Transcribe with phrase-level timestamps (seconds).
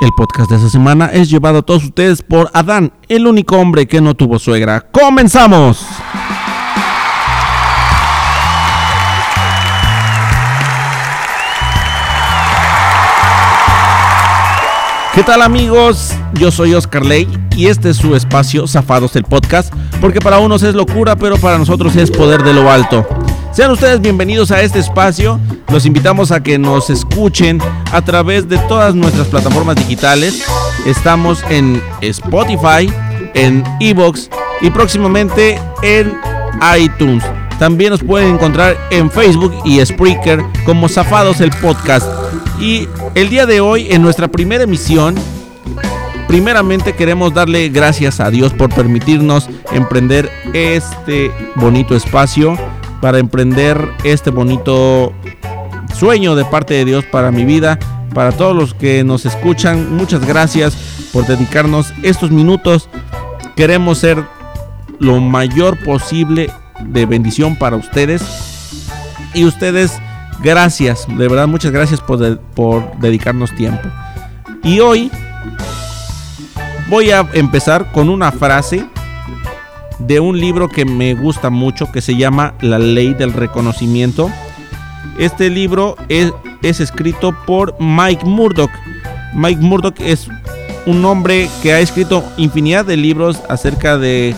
[0.00, 3.88] El podcast de esta semana es llevado a todos ustedes por Adán, el único hombre
[3.88, 4.80] que no tuvo suegra.
[4.92, 5.84] ¡Comenzamos!
[15.16, 16.14] ¿Qué tal amigos?
[16.34, 17.26] Yo soy Oscar Ley
[17.56, 21.58] y este es su espacio Zafados el Podcast, porque para unos es locura, pero para
[21.58, 23.04] nosotros es poder de lo alto.
[23.52, 25.40] Sean ustedes bienvenidos a este espacio.
[25.72, 27.60] Los invitamos a que nos escuchen
[27.92, 30.44] a través de todas nuestras plataformas digitales.
[30.86, 32.92] Estamos en Spotify,
[33.34, 34.30] en Evox
[34.60, 36.16] y próximamente en
[36.78, 37.24] iTunes.
[37.58, 42.06] También nos pueden encontrar en Facebook y Spreaker como Zafados el Podcast.
[42.60, 45.16] Y el día de hoy, en nuestra primera emisión,
[46.28, 52.56] primeramente queremos darle gracias a Dios por permitirnos emprender este bonito espacio,
[53.00, 55.12] para emprender este bonito
[55.94, 57.78] sueño de parte de Dios para mi vida.
[58.14, 60.76] Para todos los que nos escuchan, muchas gracias
[61.12, 62.88] por dedicarnos estos minutos.
[63.56, 64.24] Queremos ser
[64.98, 66.50] lo mayor posible
[66.80, 68.22] de bendición para ustedes.
[69.34, 69.98] Y ustedes,
[70.42, 73.88] gracias, de verdad muchas gracias por, por dedicarnos tiempo.
[74.62, 75.10] Y hoy
[76.88, 78.86] voy a empezar con una frase
[79.98, 84.30] de un libro que me gusta mucho que se llama La ley del reconocimiento.
[85.18, 86.32] Este libro es,
[86.62, 88.70] es escrito por Mike Murdoch.
[89.34, 90.28] Mike Murdoch es
[90.86, 94.34] un hombre que ha escrito infinidad de libros acerca de,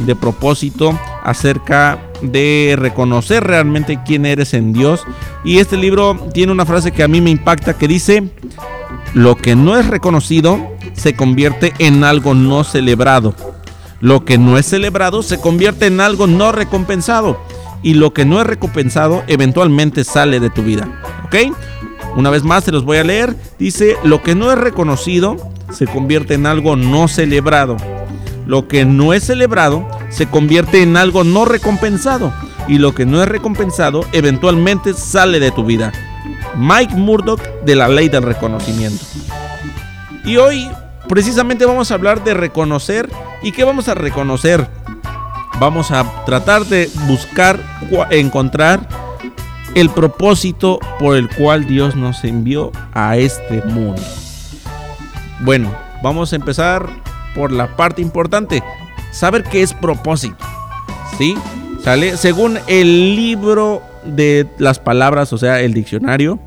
[0.00, 5.04] de propósito, acerca de reconocer realmente quién eres en Dios.
[5.44, 8.30] Y este libro tiene una frase que a mí me impacta que dice,
[9.14, 10.58] lo que no es reconocido
[10.94, 13.34] se convierte en algo no celebrado.
[14.02, 17.40] Lo que no es celebrado se convierte en algo no recompensado.
[17.84, 20.88] Y lo que no es recompensado eventualmente sale de tu vida.
[21.24, 21.56] ¿Ok?
[22.16, 23.36] Una vez más se los voy a leer.
[23.60, 25.36] Dice, lo que no es reconocido
[25.70, 27.76] se convierte en algo no celebrado.
[28.44, 32.34] Lo que no es celebrado se convierte en algo no recompensado.
[32.66, 35.92] Y lo que no es recompensado eventualmente sale de tu vida.
[36.56, 39.04] Mike Murdoch de la ley del reconocimiento.
[40.24, 40.68] Y hoy
[41.08, 43.08] precisamente vamos a hablar de reconocer.
[43.42, 44.66] ¿Y qué vamos a reconocer?
[45.58, 47.58] Vamos a tratar de buscar,
[48.10, 48.88] encontrar
[49.74, 54.00] el propósito por el cual Dios nos envió a este mundo.
[55.40, 56.88] Bueno, vamos a empezar
[57.34, 58.62] por la parte importante.
[59.10, 60.44] Saber qué es propósito.
[61.18, 61.34] ¿Sí?
[61.82, 62.16] ¿Sale?
[62.16, 66.38] Según el libro de las palabras, o sea, el diccionario,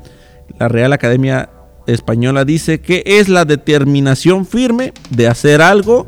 [0.58, 1.50] la Real Academia
[1.86, 6.06] española dice que es la determinación firme de hacer algo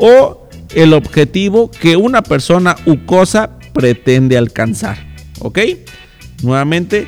[0.00, 4.98] o el objetivo que una persona u cosa pretende alcanzar.
[5.40, 5.58] ¿Ok?
[6.42, 7.06] Nuevamente,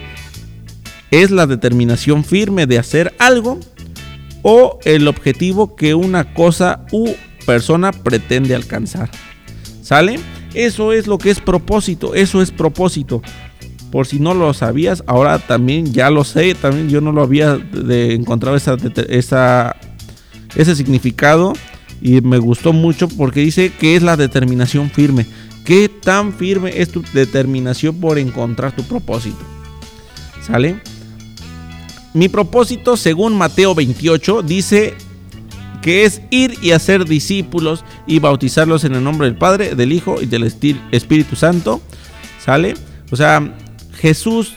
[1.10, 3.58] es la determinación firme de hacer algo
[4.42, 7.10] o el objetivo que una cosa u
[7.46, 9.10] persona pretende alcanzar.
[9.82, 10.20] ¿Sale?
[10.54, 13.22] Eso es lo que es propósito, eso es propósito.
[13.90, 16.54] Por si no lo sabías, ahora también ya lo sé.
[16.54, 17.58] También yo no lo había
[17.88, 19.76] encontrado esa,
[20.54, 21.54] ese significado.
[22.00, 25.26] Y me gustó mucho porque dice que es la determinación firme.
[25.64, 29.38] ¿Qué tan firme es tu determinación por encontrar tu propósito?
[30.46, 30.80] ¿Sale?
[32.14, 34.94] Mi propósito, según Mateo 28, dice
[35.82, 40.20] que es ir y hacer discípulos y bautizarlos en el nombre del Padre, del Hijo
[40.20, 41.80] y del Espíritu Santo.
[42.44, 42.74] ¿Sale?
[43.10, 43.54] O sea,
[43.92, 44.54] Jesús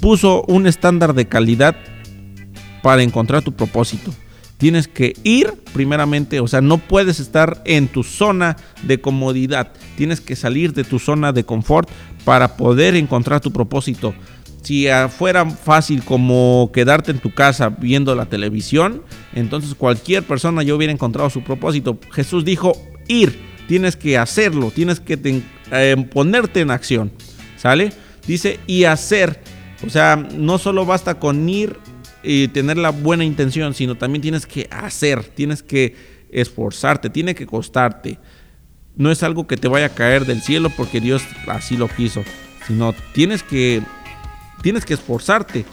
[0.00, 1.76] puso un estándar de calidad
[2.82, 4.12] para encontrar tu propósito.
[4.62, 9.72] Tienes que ir primeramente, o sea, no puedes estar en tu zona de comodidad.
[9.96, 11.90] Tienes que salir de tu zona de confort
[12.24, 14.14] para poder encontrar tu propósito.
[14.62, 14.86] Si
[15.18, 19.02] fuera fácil como quedarte en tu casa viendo la televisión,
[19.34, 21.98] entonces cualquier persona ya hubiera encontrado su propósito.
[22.12, 23.36] Jesús dijo, ir,
[23.66, 25.42] tienes que hacerlo, tienes que
[25.72, 27.10] eh, ponerte en acción.
[27.56, 27.92] ¿Sale?
[28.28, 29.40] Dice, y hacer.
[29.84, 31.76] O sea, no solo basta con ir
[32.22, 35.94] y tener la buena intención, sino también tienes que hacer, tienes que
[36.30, 38.18] esforzarte, tiene que costarte.
[38.96, 42.24] No es algo que te vaya a caer del cielo porque Dios así lo quiso,
[42.66, 43.82] sino tienes que
[44.62, 45.64] tienes que esforzarte.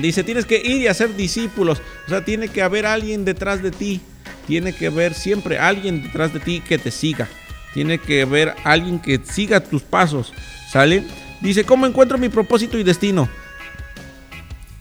[0.00, 3.70] Dice, tienes que ir y hacer discípulos, o sea, tiene que haber alguien detrás de
[3.70, 4.00] ti,
[4.46, 7.28] tiene que haber siempre alguien detrás de ti que te siga.
[7.74, 10.32] Tiene que haber alguien que siga tus pasos.
[10.70, 11.04] ¿Sale?
[11.40, 13.28] Dice, ¿cómo encuentro mi propósito y destino?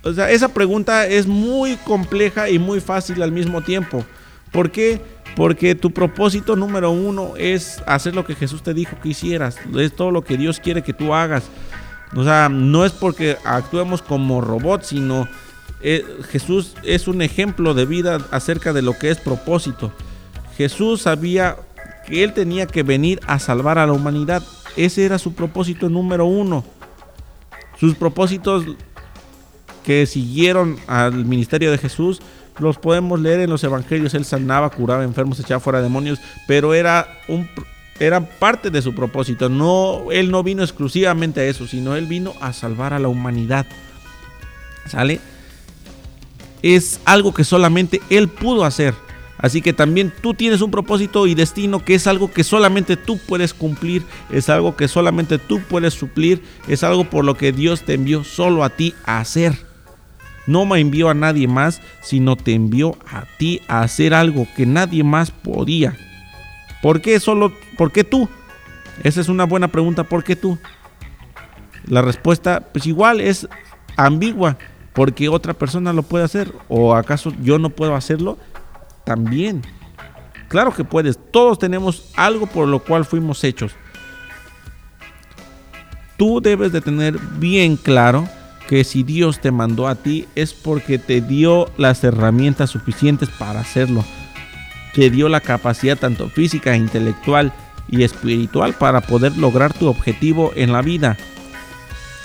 [0.04, 4.06] O sea, esa pregunta es muy compleja y muy fácil al mismo tiempo.
[4.52, 5.02] ¿Por qué?
[5.36, 9.58] Porque tu propósito número uno es hacer lo que Jesús te dijo que hicieras.
[9.78, 11.46] Es todo lo que Dios quiere que tú hagas.
[12.16, 15.28] O sea, no es porque actuemos como robots, sino
[15.82, 19.92] eh, Jesús es un ejemplo de vida acerca de lo que es propósito.
[20.58, 21.56] Jesús sabía
[22.06, 24.44] que él tenía que venir a salvar a la humanidad.
[24.76, 26.64] Ese era su propósito número uno.
[27.80, 28.66] Sus propósitos
[29.84, 32.22] que siguieron al ministerio de Jesús
[32.60, 34.14] los podemos leer en los evangelios.
[34.14, 37.48] Él sanaba, curaba enfermos, echaba fuera demonios, pero era un
[38.00, 39.50] era parte de su propósito.
[39.50, 43.66] No, él no vino exclusivamente a eso, sino él vino a salvar a la humanidad.
[44.88, 45.20] ¿Sale?
[46.62, 48.94] Es algo que solamente él pudo hacer.
[49.38, 53.18] Así que también tú tienes un propósito y destino que es algo que solamente tú
[53.18, 57.82] puedes cumplir, es algo que solamente tú puedes suplir, es algo por lo que Dios
[57.82, 59.73] te envió solo a ti a hacer.
[60.46, 64.66] No me envió a nadie más, sino te envió a ti a hacer algo que
[64.66, 65.96] nadie más podía.
[66.82, 68.28] ¿Por qué solo, por qué tú?
[69.04, 70.58] Esa es una buena pregunta, ¿por qué tú?
[71.86, 73.48] La respuesta, pues igual es
[73.96, 74.58] ambigua,
[74.94, 78.38] porque otra persona lo puede hacer, o acaso yo no puedo hacerlo
[79.06, 79.62] también.
[80.50, 83.74] Claro que puedes, todos tenemos algo por lo cual fuimos hechos.
[86.18, 88.28] Tú debes de tener bien claro
[88.74, 93.60] que si Dios te mandó a ti es porque te dio las herramientas suficientes para
[93.60, 94.04] hacerlo.
[94.96, 97.54] Te dio la capacidad tanto física, intelectual
[97.88, 101.18] y espiritual para poder lograr tu objetivo en la vida.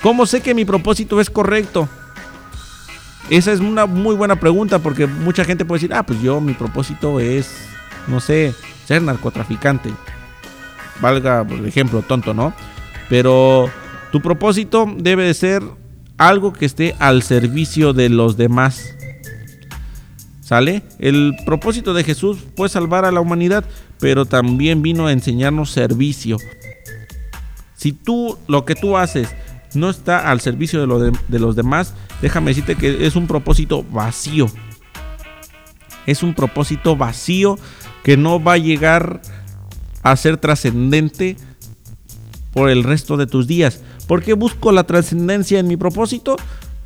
[0.02, 1.86] ¿Cómo sé que mi propósito es correcto?
[3.28, 6.54] Esa es una muy buena pregunta porque mucha gente puede decir, ah, pues yo mi
[6.54, 7.54] propósito es,
[8.06, 8.54] no sé,
[8.86, 9.90] ser narcotraficante.
[11.02, 12.54] Valga por ejemplo, tonto, ¿no?
[13.10, 13.68] Pero
[14.12, 15.62] tu propósito debe de ser
[16.18, 18.94] algo que esté al servicio de los demás.
[20.40, 20.82] ¿Sale?
[20.98, 23.64] El propósito de Jesús fue salvar a la humanidad,
[24.00, 26.38] pero también vino a enseñarnos servicio.
[27.76, 29.28] Si tú lo que tú haces
[29.74, 34.46] no está al servicio de, de, los demás, déjame decirte que es un propósito vacío.
[36.06, 37.58] Es un propósito vacío
[38.02, 39.20] que no va a llegar
[40.02, 41.36] a ser trascendente
[42.54, 43.82] por el resto de tus días.
[44.08, 46.36] ¿Por qué busco la trascendencia en mi propósito?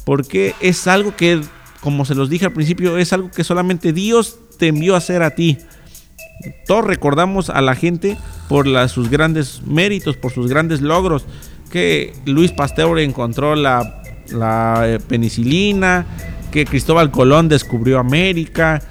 [0.05, 1.41] Porque es algo que,
[1.81, 5.23] como se los dije al principio, es algo que solamente Dios te envió a hacer
[5.23, 5.57] a ti.
[6.67, 11.25] Todos recordamos a la gente por sus grandes méritos, por sus grandes logros
[11.73, 14.05] que Luis Pasteur encontró la,
[14.85, 16.05] eh, penicilina,
[16.53, 18.83] que Cristóbal Colón descubrió América,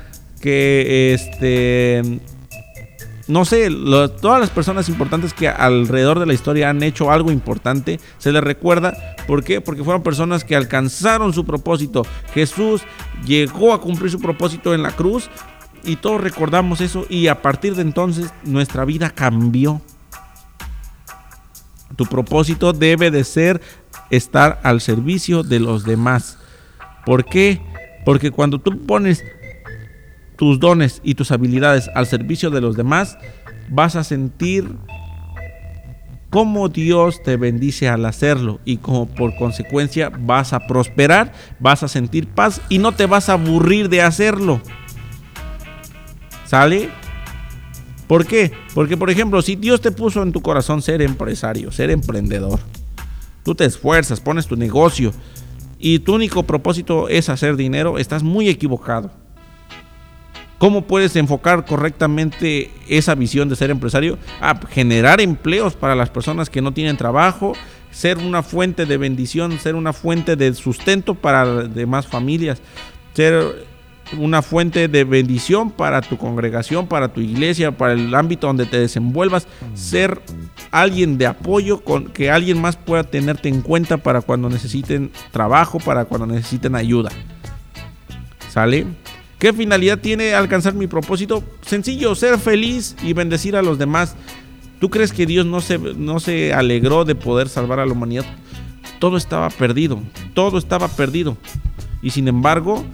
[0.41, 2.01] que este
[3.27, 3.69] no sé,
[4.21, 8.43] todas las personas importantes que alrededor de la historia han hecho algo importante, se les
[8.43, 9.15] recuerda.
[9.27, 9.61] ¿Por qué?
[9.61, 12.05] Porque fueron personas que alcanzaron su propósito.
[12.33, 12.81] Jesús
[13.25, 15.29] llegó a cumplir su propósito en la cruz
[15.83, 19.81] y todos recordamos eso y a partir de entonces nuestra vida cambió.
[21.95, 23.61] Tu propósito debe de ser
[24.09, 26.37] estar al servicio de los demás.
[27.05, 27.61] ¿Por qué?
[28.05, 29.23] Porque cuando tú pones
[30.41, 33.15] tus dones y tus habilidades al servicio de los demás,
[33.69, 34.75] vas a sentir
[36.31, 41.87] cómo Dios te bendice al hacerlo y como por consecuencia vas a prosperar, vas a
[41.87, 44.59] sentir paz y no te vas a aburrir de hacerlo.
[46.47, 46.89] ¿Sale?
[48.07, 48.51] ¿Por qué?
[48.73, 52.59] Porque, por ejemplo, si Dios te puso en tu corazón ser empresario, ser emprendedor,
[53.43, 55.13] tú te esfuerzas, pones tu negocio
[55.77, 59.20] y tu único propósito es hacer dinero, estás muy equivocado.
[60.61, 64.19] ¿Cómo puedes enfocar correctamente esa visión de ser empresario?
[64.41, 67.53] A generar empleos para las personas que no tienen trabajo,
[67.89, 72.61] ser una fuente de bendición, ser una fuente de sustento para demás familias,
[73.15, 73.65] ser
[74.19, 78.79] una fuente de bendición para tu congregación, para tu iglesia, para el ámbito donde te
[78.79, 80.21] desenvuelvas, ser
[80.69, 85.79] alguien de apoyo con que alguien más pueda tenerte en cuenta para cuando necesiten trabajo,
[85.79, 87.09] para cuando necesiten ayuda.
[88.51, 88.85] ¿Sale?
[89.41, 91.43] ¿Qué finalidad tiene alcanzar mi propósito?
[91.65, 94.15] Sencillo, ser feliz y bendecir a los demás.
[94.79, 98.23] ¿Tú crees que Dios no se, no se alegró de poder salvar a la humanidad?
[98.99, 99.99] Todo estaba perdido,
[100.35, 101.37] todo estaba perdido.
[102.03, 102.85] Y sin embargo,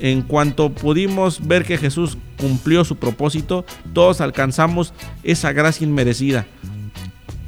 [0.00, 4.92] en cuanto pudimos ver que Jesús cumplió su propósito, todos alcanzamos
[5.22, 6.44] esa gracia inmerecida.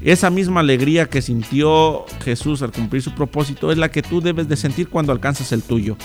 [0.03, 4.49] Esa misma alegría que sintió Jesús al cumplir su propósito es la que tú debes
[4.49, 5.97] de sentir cuando alcanzas el tuyo.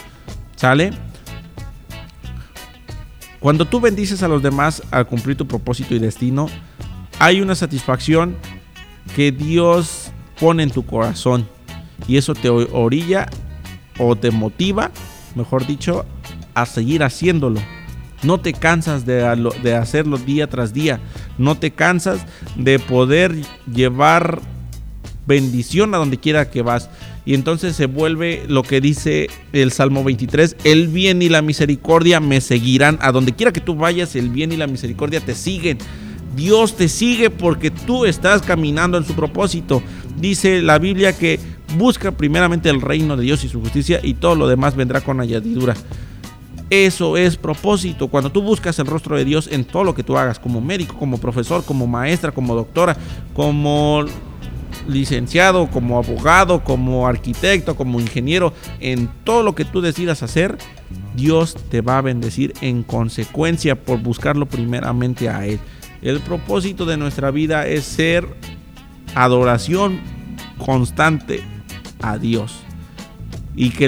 [0.56, 0.92] ¿Sale?
[3.46, 6.48] Cuando tú bendices a los demás al cumplir tu propósito y destino,
[7.20, 8.38] hay una satisfacción
[9.16, 11.48] que Dios pone en tu corazón
[12.08, 13.30] y eso te orilla
[14.00, 14.90] o te motiva,
[15.36, 16.08] mejor dicho,
[16.56, 17.62] a seguir haciéndolo.
[18.24, 19.18] No te cansas de,
[19.62, 21.00] de, hacerlo día tras día.
[21.38, 22.26] No te cansas
[22.56, 23.36] de poder
[23.72, 24.42] llevar
[25.28, 26.90] bendición a donde quiera que vas.
[27.26, 32.20] Y entonces se vuelve lo que dice el Salmo 23, el bien y la misericordia
[32.20, 33.00] me seguirán.
[33.02, 35.80] A donde quiera que tú vayas, el bien y la misericordia te siguen.
[36.36, 39.82] Dios te sigue porque tú estás caminando en su propósito.
[40.18, 41.40] Dice la Biblia que
[41.78, 45.20] busca primeramente el reino de Dios y su justicia y todo lo demás vendrá con
[45.20, 45.76] añadidura.
[46.70, 48.08] Eso es propósito.
[48.08, 50.96] Cuando tú buscas el rostro de Dios en todo lo que tú hagas, como médico,
[50.98, 52.98] como profesor, como maestra, como doctora,
[53.34, 54.06] como
[54.88, 60.58] licenciado, como abogado, como arquitecto, como ingeniero, en todo lo que tú decidas hacer,
[61.16, 65.60] Dios te va a bendecir en consecuencia por buscarlo primeramente a Él.
[66.02, 68.28] El propósito de nuestra vida es ser
[69.16, 70.00] adoración
[70.58, 71.44] constante
[72.02, 72.56] a Dios
[73.56, 73.88] y que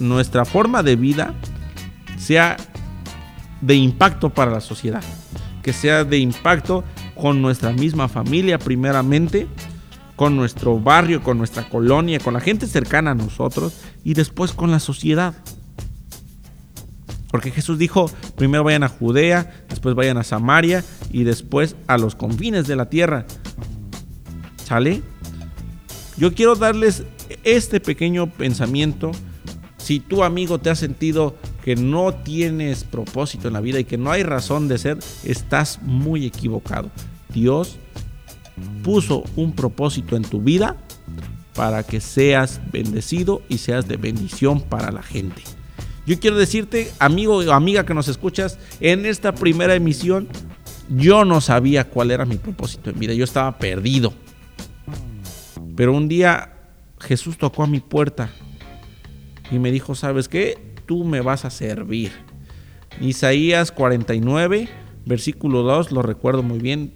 [0.00, 1.34] nuestra forma de vida
[2.18, 2.56] sea
[3.60, 5.02] de impacto para la sociedad,
[5.62, 9.46] que sea de impacto con nuestra misma familia primeramente,
[10.16, 14.70] con nuestro barrio, con nuestra colonia, con la gente cercana a nosotros y después con
[14.70, 15.34] la sociedad.
[17.30, 20.82] Porque Jesús dijo, primero vayan a Judea, después vayan a Samaria
[21.12, 23.26] y después a los confines de la tierra.
[24.64, 25.02] ¿Sale?
[26.16, 27.04] Yo quiero darles
[27.44, 29.12] este pequeño pensamiento.
[29.76, 33.98] Si tu amigo te ha sentido que no tienes propósito en la vida y que
[33.98, 36.90] no hay razón de ser, estás muy equivocado.
[37.28, 37.76] Dios
[38.86, 40.76] puso un propósito en tu vida
[41.56, 45.42] para que seas bendecido y seas de bendición para la gente.
[46.06, 50.28] Yo quiero decirte, amigo o amiga que nos escuchas, en esta primera emisión
[50.88, 54.14] yo no sabía cuál era mi propósito en vida, yo estaba perdido.
[55.74, 56.52] Pero un día
[57.00, 58.30] Jesús tocó a mi puerta
[59.50, 60.76] y me dijo, ¿sabes qué?
[60.86, 62.12] Tú me vas a servir.
[63.00, 64.68] Isaías 49,
[65.06, 66.94] versículo 2, lo recuerdo muy bien,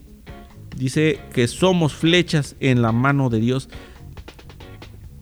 [0.77, 3.69] dice que somos flechas en la mano de Dios.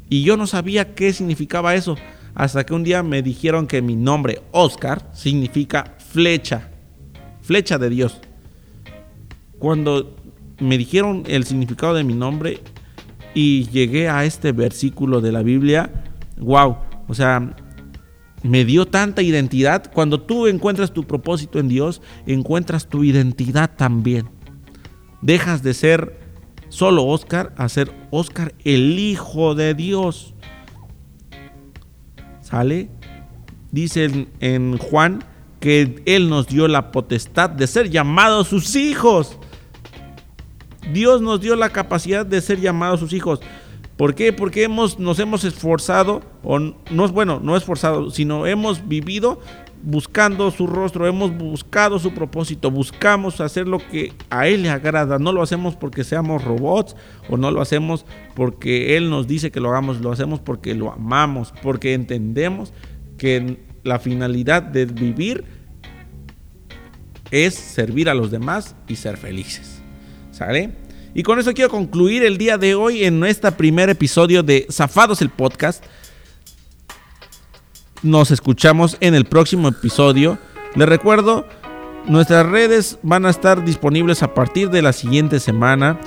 [0.08, 1.96] Y yo no sabía qué significaba eso,
[2.34, 6.70] hasta que un día me dijeron que mi nombre, Oscar, significa flecha,
[7.42, 8.20] flecha de Dios.
[9.58, 10.16] Cuando
[10.60, 12.60] me dijeron el significado de mi nombre
[13.34, 15.90] y llegué a este versículo de la Biblia,
[16.38, 16.76] wow,
[17.06, 17.54] o sea,
[18.42, 19.90] me dio tanta identidad.
[19.92, 24.37] Cuando tú encuentras tu propósito en Dios, encuentras tu identidad también.
[25.20, 26.18] Dejas de ser
[26.68, 30.34] solo Oscar a ser Oscar el Hijo de Dios.
[32.40, 32.88] ¿Sale?
[33.70, 35.24] Dice en, Juan
[35.60, 39.38] que Él nos dio la potestad de ser llamados sus hijos.
[40.92, 43.40] Dios nos dio la capacidad de ser llamados sus hijos.
[43.96, 44.32] ¿Por qué?
[44.32, 49.40] Porque hemos, nos hemos esforzado, o no es bueno, no esforzado, sino hemos vivido
[49.82, 55.18] buscando su rostro, hemos buscado su propósito, buscamos hacer lo que a Él le agrada.
[55.18, 56.96] No lo hacemos porque seamos robots
[57.28, 58.04] o no lo hacemos
[58.34, 62.72] porque Él nos dice que lo hagamos, lo hacemos porque lo amamos, porque entendemos
[63.16, 65.44] que la finalidad de vivir
[67.30, 69.82] es servir a los demás y ser felices.
[70.30, 70.72] ¿Sale?
[71.14, 75.20] Y con eso quiero concluir el día de hoy en nuestro primer episodio de Zafados
[75.20, 75.84] el Podcast.
[78.02, 80.38] Nos escuchamos en el próximo episodio.
[80.74, 81.46] Les recuerdo,
[82.06, 85.98] nuestras redes van a estar disponibles a partir de la siguiente semana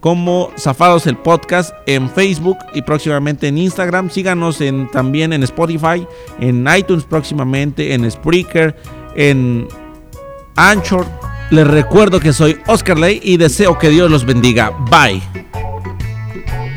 [0.00, 4.10] como Zafados el Podcast en Facebook y próximamente en Instagram.
[4.10, 4.58] Síganos
[4.92, 6.06] también en Spotify,
[6.38, 8.74] en iTunes próximamente, en Spreaker,
[9.14, 9.68] en
[10.56, 11.04] Anchor.
[11.50, 14.70] Les recuerdo que soy Oscar Ley y deseo que Dios los bendiga.
[14.90, 15.20] Bye.